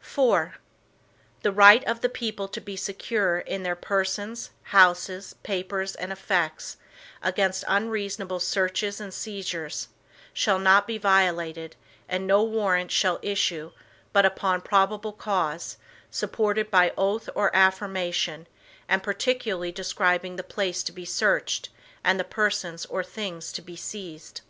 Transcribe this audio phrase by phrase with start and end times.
[0.00, 0.58] IV
[1.42, 6.78] The right of the people to be secure in their persons, houses, papers, and effects,
[7.22, 9.88] against unreasonable searches and seizures,
[10.32, 11.76] shall not be violated,
[12.08, 13.72] and no Warrants shall issue,
[14.14, 15.76] but upon probable cause,
[16.10, 18.46] supported by oath or affirmation,
[18.88, 21.68] and particularly describing the place to be searched,
[22.02, 24.40] and the persons or things to be seized.